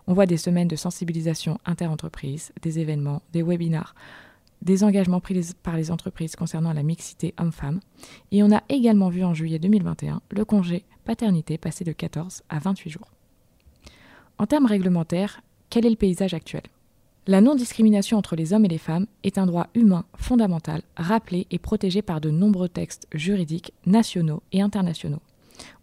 On 0.07 0.13
voit 0.13 0.25
des 0.25 0.37
semaines 0.37 0.67
de 0.67 0.75
sensibilisation 0.75 1.59
inter-entreprises, 1.65 2.51
des 2.61 2.79
événements, 2.79 3.21
des 3.33 3.43
webinars, 3.43 3.95
des 4.61 4.83
engagements 4.83 5.21
pris 5.21 5.53
par 5.63 5.77
les 5.77 5.91
entreprises 5.91 6.35
concernant 6.35 6.73
la 6.73 6.83
mixité 6.83 7.33
homme-femme. 7.37 7.79
Et 8.31 8.43
on 8.43 8.51
a 8.51 8.63
également 8.69 9.09
vu 9.09 9.23
en 9.23 9.33
juillet 9.33 9.59
2021 9.59 10.21
le 10.31 10.45
congé 10.45 10.85
paternité 11.05 11.57
passer 11.57 11.83
de 11.83 11.91
14 11.91 12.43
à 12.49 12.59
28 12.59 12.89
jours. 12.89 13.07
En 14.37 14.45
termes 14.45 14.65
réglementaires, 14.65 15.41
quel 15.69 15.85
est 15.85 15.89
le 15.89 15.95
paysage 15.95 16.33
actuel? 16.33 16.63
La 17.27 17.41
non-discrimination 17.41 18.17
entre 18.17 18.35
les 18.35 18.53
hommes 18.53 18.65
et 18.65 18.69
les 18.69 18.77
femmes 18.77 19.05
est 19.23 19.37
un 19.37 19.45
droit 19.45 19.67
humain 19.75 20.05
fondamental, 20.15 20.81
rappelé 20.97 21.45
et 21.51 21.59
protégé 21.59 22.01
par 22.01 22.21
de 22.21 22.31
nombreux 22.31 22.69
textes 22.69 23.07
juridiques 23.13 23.73
nationaux 23.85 24.41
et 24.51 24.61
internationaux. 24.61 25.21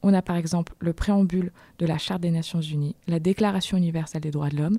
On 0.02 0.14
a 0.14 0.22
par 0.22 0.36
exemple 0.36 0.74
le 0.78 0.92
préambule 0.92 1.52
de 1.78 1.86
la 1.86 1.98
Charte 1.98 2.22
des 2.22 2.30
Nations 2.30 2.60
Unies, 2.60 2.96
la 3.06 3.20
Déclaration 3.20 3.76
universelle 3.76 4.22
des 4.22 4.30
droits 4.30 4.48
de 4.48 4.56
l'homme, 4.56 4.78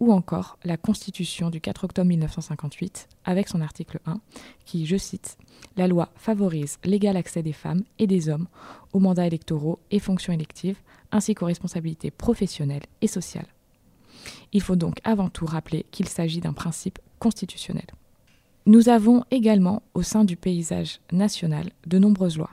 ou 0.00 0.12
encore 0.12 0.58
la 0.64 0.78
Constitution 0.78 1.50
du 1.50 1.60
4 1.60 1.84
octobre 1.84 2.08
1958, 2.08 3.08
avec 3.24 3.48
son 3.48 3.60
article 3.60 4.00
1, 4.06 4.20
qui, 4.64 4.86
je 4.86 4.96
cite, 4.96 5.36
La 5.76 5.86
loi 5.86 6.08
favorise 6.16 6.78
l'égal 6.84 7.16
accès 7.16 7.42
des 7.42 7.52
femmes 7.52 7.84
et 7.98 8.06
des 8.06 8.30
hommes 8.30 8.48
aux 8.94 8.98
mandats 8.98 9.26
électoraux 9.26 9.78
et 9.90 9.98
fonctions 9.98 10.32
électives, 10.32 10.78
ainsi 11.12 11.34
qu'aux 11.34 11.46
responsabilités 11.46 12.10
professionnelles 12.10 12.86
et 13.02 13.06
sociales. 13.06 13.48
Il 14.52 14.62
faut 14.62 14.76
donc 14.76 15.00
avant 15.04 15.28
tout 15.28 15.46
rappeler 15.46 15.84
qu'il 15.90 16.08
s'agit 16.08 16.40
d'un 16.40 16.52
principe 16.54 16.98
constitutionnel. 17.18 17.86
Nous 18.66 18.88
avons 18.88 19.24
également, 19.30 19.82
au 19.94 20.02
sein 20.02 20.24
du 20.24 20.36
paysage 20.36 21.00
national, 21.12 21.70
de 21.86 21.98
nombreuses 21.98 22.38
lois 22.38 22.50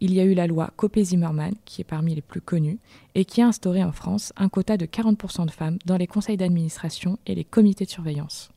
il 0.00 0.12
y 0.12 0.20
a 0.20 0.24
eu 0.24 0.34
la 0.34 0.46
loi 0.46 0.70
Copé-Zimmermann, 0.76 1.54
qui 1.64 1.80
est 1.80 1.84
parmi 1.84 2.14
les 2.14 2.22
plus 2.22 2.40
connues, 2.40 2.78
et 3.14 3.24
qui 3.24 3.42
a 3.42 3.46
instauré 3.46 3.82
en 3.82 3.92
France 3.92 4.32
un 4.36 4.48
quota 4.48 4.76
de 4.76 4.86
40% 4.86 5.46
de 5.46 5.50
femmes 5.50 5.78
dans 5.86 5.96
les 5.96 6.06
conseils 6.06 6.36
d'administration 6.36 7.18
et 7.26 7.34
les 7.34 7.44
comités 7.44 7.84
de 7.84 7.90
surveillance. 7.90 8.50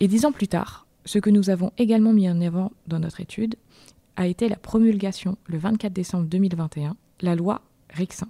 Et 0.00 0.08
dix 0.08 0.24
ans 0.24 0.32
plus 0.32 0.48
tard, 0.48 0.86
ce 1.04 1.18
que 1.18 1.30
nous 1.30 1.50
avons 1.50 1.72
également 1.78 2.12
mis 2.12 2.28
en 2.28 2.40
avant 2.40 2.72
dans 2.86 2.98
notre 2.98 3.20
étude 3.20 3.56
a 4.16 4.26
été 4.26 4.48
la 4.48 4.56
promulgation, 4.56 5.38
le 5.46 5.58
24 5.58 5.92
décembre 5.92 6.26
2021, 6.26 6.96
la 7.20 7.34
loi 7.34 7.62
Rixin. 7.90 8.28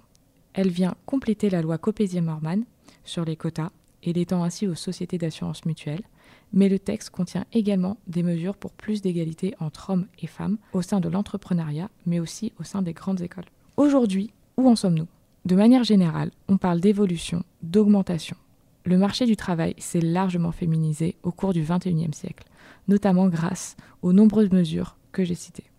Elle 0.53 0.69
vient 0.69 0.95
compléter 1.05 1.49
la 1.49 1.61
loi 1.61 1.77
Copé-Zimmermann 1.77 2.63
sur 3.03 3.25
les 3.25 3.35
quotas 3.35 3.71
et 4.03 4.13
l'étend 4.13 4.43
ainsi 4.43 4.67
aux 4.67 4.75
sociétés 4.75 5.17
d'assurance 5.17 5.65
mutuelle, 5.65 6.03
mais 6.53 6.69
le 6.69 6.79
texte 6.79 7.09
contient 7.09 7.45
également 7.53 7.97
des 8.07 8.23
mesures 8.23 8.55
pour 8.55 8.71
plus 8.71 9.01
d'égalité 9.01 9.55
entre 9.59 9.91
hommes 9.91 10.07
et 10.19 10.27
femmes 10.27 10.57
au 10.73 10.81
sein 10.81 10.99
de 10.99 11.09
l'entrepreneuriat, 11.09 11.89
mais 12.05 12.19
aussi 12.19 12.53
au 12.59 12.63
sein 12.63 12.81
des 12.81 12.93
grandes 12.93 13.21
écoles. 13.21 13.45
Aujourd'hui, 13.77 14.31
où 14.57 14.67
en 14.67 14.75
sommes-nous? 14.75 15.07
De 15.45 15.55
manière 15.55 15.83
générale, 15.83 16.31
on 16.47 16.57
parle 16.57 16.81
d'évolution, 16.81 17.43
d'augmentation. 17.63 18.35
Le 18.83 18.97
marché 18.97 19.25
du 19.25 19.35
travail 19.35 19.75
s'est 19.77 20.01
largement 20.01 20.51
féminisé 20.51 21.15
au 21.23 21.31
cours 21.31 21.53
du 21.53 21.61
XXIe 21.61 22.13
siècle, 22.13 22.47
notamment 22.87 23.27
grâce 23.27 23.77
aux 24.01 24.13
nombreuses 24.13 24.51
mesures 24.51 24.97
que 25.11 25.23
j'ai 25.23 25.35
citées. 25.35 25.69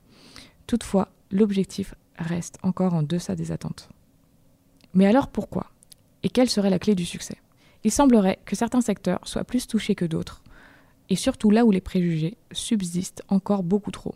Toutefois, 0.66 1.08
l'objectif 1.30 1.94
reste 2.16 2.58
encore 2.62 2.94
en 2.94 3.02
deçà 3.02 3.34
des 3.34 3.52
attentes. 3.52 3.88
Mais 4.94 5.06
alors 5.06 5.28
pourquoi? 5.28 5.66
Et 6.22 6.28
quelle 6.28 6.50
serait 6.50 6.70
la 6.70 6.78
clé 6.78 6.94
du 6.94 7.04
succès? 7.04 7.36
Il 7.82 7.90
semblerait 7.90 8.38
que 8.44 8.56
certains 8.56 8.82
secteurs 8.82 9.20
soient 9.24 9.44
plus 9.44 9.66
touchés 9.66 9.94
que 9.94 10.04
d'autres, 10.04 10.39
et 11.10 11.16
surtout 11.16 11.50
là 11.50 11.64
où 11.64 11.70
les 11.70 11.80
préjugés 11.80 12.36
subsistent 12.52 13.22
encore 13.28 13.62
beaucoup 13.62 13.90
trop. 13.90 14.14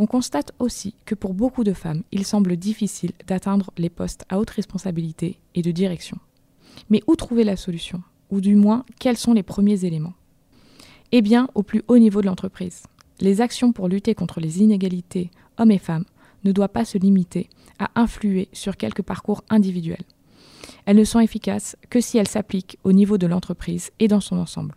On 0.00 0.06
constate 0.06 0.52
aussi 0.58 0.94
que 1.06 1.14
pour 1.14 1.34
beaucoup 1.34 1.64
de 1.64 1.72
femmes, 1.72 2.02
il 2.12 2.26
semble 2.26 2.56
difficile 2.56 3.12
d'atteindre 3.26 3.70
les 3.78 3.88
postes 3.88 4.24
à 4.28 4.38
haute 4.38 4.50
responsabilité 4.50 5.38
et 5.54 5.62
de 5.62 5.70
direction. 5.70 6.18
Mais 6.90 7.02
où 7.06 7.16
trouver 7.16 7.44
la 7.44 7.56
solution? 7.56 8.02
Ou 8.30 8.40
du 8.40 8.54
moins, 8.54 8.84
quels 9.00 9.16
sont 9.16 9.32
les 9.32 9.42
premiers 9.42 9.84
éléments? 9.84 10.12
Eh 11.12 11.22
bien, 11.22 11.48
au 11.54 11.62
plus 11.62 11.82
haut 11.88 11.98
niveau 11.98 12.20
de 12.20 12.26
l'entreprise. 12.26 12.82
Les 13.20 13.40
actions 13.40 13.72
pour 13.72 13.88
lutter 13.88 14.14
contre 14.14 14.40
les 14.40 14.60
inégalités 14.60 15.30
hommes 15.56 15.70
et 15.70 15.78
femmes 15.78 16.04
ne 16.44 16.52
doivent 16.52 16.68
pas 16.68 16.84
se 16.84 16.98
limiter 16.98 17.48
à 17.78 17.90
influer 17.94 18.48
sur 18.52 18.76
quelques 18.76 19.02
parcours 19.02 19.42
individuels. 19.48 20.04
Elles 20.84 20.96
ne 20.96 21.04
sont 21.04 21.20
efficaces 21.20 21.76
que 21.90 22.00
si 22.00 22.18
elles 22.18 22.28
s'appliquent 22.28 22.78
au 22.84 22.92
niveau 22.92 23.18
de 23.18 23.26
l'entreprise 23.26 23.90
et 23.98 24.08
dans 24.08 24.20
son 24.20 24.36
ensemble. 24.36 24.74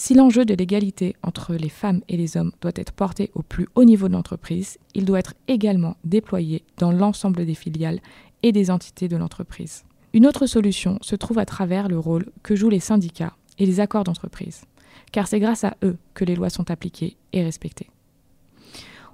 Si 0.00 0.14
l'enjeu 0.14 0.44
de 0.44 0.54
l'égalité 0.54 1.16
entre 1.24 1.54
les 1.54 1.68
femmes 1.68 2.02
et 2.08 2.16
les 2.16 2.36
hommes 2.36 2.52
doit 2.60 2.70
être 2.76 2.92
porté 2.92 3.32
au 3.34 3.42
plus 3.42 3.66
haut 3.74 3.82
niveau 3.82 4.06
de 4.06 4.12
l'entreprise, 4.12 4.78
il 4.94 5.04
doit 5.04 5.18
être 5.18 5.34
également 5.48 5.96
déployé 6.04 6.62
dans 6.76 6.92
l'ensemble 6.92 7.44
des 7.44 7.56
filiales 7.56 7.98
et 8.44 8.52
des 8.52 8.70
entités 8.70 9.08
de 9.08 9.16
l'entreprise. 9.16 9.82
Une 10.12 10.24
autre 10.28 10.46
solution 10.46 10.98
se 11.02 11.16
trouve 11.16 11.40
à 11.40 11.44
travers 11.44 11.88
le 11.88 11.98
rôle 11.98 12.30
que 12.44 12.54
jouent 12.54 12.70
les 12.70 12.78
syndicats 12.78 13.34
et 13.58 13.66
les 13.66 13.80
accords 13.80 14.04
d'entreprise, 14.04 14.66
car 15.10 15.26
c'est 15.26 15.40
grâce 15.40 15.64
à 15.64 15.76
eux 15.82 15.96
que 16.14 16.24
les 16.24 16.36
lois 16.36 16.48
sont 16.48 16.70
appliquées 16.70 17.16
et 17.32 17.42
respectées. 17.42 17.90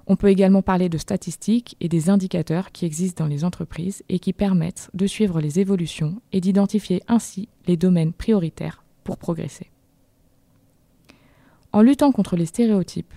On 0.05 0.15
peut 0.15 0.29
également 0.29 0.61
parler 0.61 0.87
de 0.87 0.99
statistiques 0.99 1.77
et 1.81 1.89
des 1.89 2.11
indicateurs 2.11 2.71
qui 2.71 2.85
existent 2.85 3.23
dans 3.23 3.29
les 3.29 3.43
entreprises 3.43 4.03
et 4.07 4.19
qui 4.19 4.33
permettent 4.33 4.91
de 4.93 5.07
suivre 5.07 5.41
les 5.41 5.59
évolutions 5.59 6.21
et 6.31 6.41
d'identifier 6.41 7.01
ainsi 7.07 7.49
les 7.65 7.75
domaines 7.75 8.13
prioritaires 8.13 8.83
pour 9.03 9.17
progresser. 9.17 9.71
En 11.75 11.81
luttant 11.81 12.13
contre 12.13 12.37
les 12.37 12.45
stéréotypes, 12.45 13.13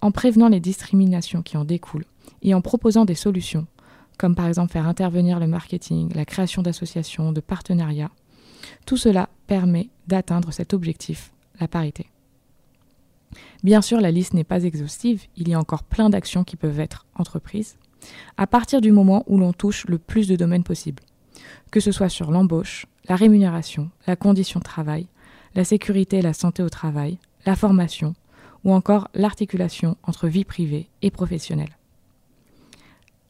en 0.00 0.10
prévenant 0.10 0.48
les 0.48 0.58
discriminations 0.58 1.40
qui 1.40 1.56
en 1.56 1.64
découlent 1.64 2.04
et 2.42 2.52
en 2.52 2.60
proposant 2.60 3.04
des 3.04 3.14
solutions, 3.14 3.68
comme 4.18 4.34
par 4.34 4.48
exemple 4.48 4.72
faire 4.72 4.88
intervenir 4.88 5.38
le 5.38 5.46
marketing, 5.46 6.12
la 6.12 6.24
création 6.24 6.62
d'associations, 6.62 7.30
de 7.30 7.40
partenariats, 7.40 8.10
tout 8.86 8.96
cela 8.96 9.28
permet 9.46 9.88
d'atteindre 10.08 10.50
cet 10.50 10.74
objectif, 10.74 11.32
la 11.60 11.68
parité. 11.68 12.08
Bien 13.62 13.80
sûr, 13.80 14.00
la 14.00 14.10
liste 14.10 14.34
n'est 14.34 14.42
pas 14.42 14.64
exhaustive, 14.64 15.22
il 15.36 15.48
y 15.48 15.54
a 15.54 15.60
encore 15.60 15.84
plein 15.84 16.10
d'actions 16.10 16.42
qui 16.42 16.56
peuvent 16.56 16.80
être 16.80 17.06
entreprises, 17.14 17.76
à 18.36 18.48
partir 18.48 18.80
du 18.80 18.90
moment 18.90 19.22
où 19.28 19.38
l'on 19.38 19.52
touche 19.52 19.86
le 19.86 19.98
plus 19.98 20.26
de 20.26 20.34
domaines 20.34 20.64
possibles, 20.64 21.04
que 21.70 21.78
ce 21.78 21.92
soit 21.92 22.08
sur 22.08 22.32
l'embauche, 22.32 22.86
la 23.08 23.14
rémunération, 23.14 23.90
la 24.08 24.16
condition 24.16 24.58
de 24.58 24.64
travail, 24.64 25.06
la 25.54 25.62
sécurité 25.62 26.18
et 26.18 26.22
la 26.22 26.32
santé 26.32 26.64
au 26.64 26.68
travail, 26.68 27.18
la 27.44 27.56
formation, 27.56 28.14
ou 28.64 28.72
encore 28.72 29.08
l'articulation 29.14 29.96
entre 30.02 30.28
vie 30.28 30.44
privée 30.44 30.88
et 31.02 31.10
professionnelle. 31.10 31.76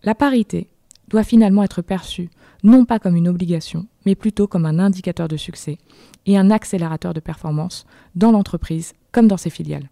La 0.02 0.14
parité 0.14 0.69
doit 1.09 1.25
finalement 1.25 1.62
être 1.62 1.83
perçue 1.83 2.31
non 2.62 2.85
pas 2.85 2.99
comme 2.99 3.16
une 3.16 3.28
obligation, 3.28 3.87
mais 4.07 4.14
plutôt 4.14 4.47
comme 4.47 4.66
un 4.66 4.78
indicateur 4.78 5.28
de 5.28 5.37
succès 5.37 5.78
et 6.26 6.38
un 6.38 6.50
accélérateur 6.50 7.14
de 7.14 7.21
performance 7.21 7.87
dans 8.14 8.33
l'entreprise 8.33 8.95
comme 9.11 9.28
dans 9.28 9.37
ses 9.37 9.50
filiales. 9.50 9.90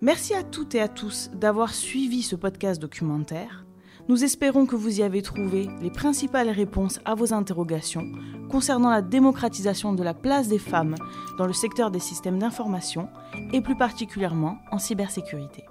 Merci 0.00 0.34
à 0.34 0.42
toutes 0.42 0.74
et 0.74 0.80
à 0.80 0.88
tous 0.88 1.30
d'avoir 1.34 1.72
suivi 1.72 2.22
ce 2.22 2.36
podcast 2.36 2.80
documentaire. 2.80 3.65
Nous 4.08 4.22
espérons 4.22 4.66
que 4.66 4.76
vous 4.76 5.00
y 5.00 5.02
avez 5.02 5.20
trouvé 5.20 5.68
les 5.82 5.90
principales 5.90 6.48
réponses 6.48 7.00
à 7.04 7.16
vos 7.16 7.32
interrogations 7.32 8.06
concernant 8.48 8.90
la 8.90 9.02
démocratisation 9.02 9.94
de 9.94 10.04
la 10.04 10.14
place 10.14 10.46
des 10.46 10.60
femmes 10.60 10.94
dans 11.38 11.46
le 11.46 11.52
secteur 11.52 11.90
des 11.90 11.98
systèmes 11.98 12.38
d'information 12.38 13.08
et 13.52 13.60
plus 13.60 13.76
particulièrement 13.76 14.58
en 14.70 14.78
cybersécurité. 14.78 15.64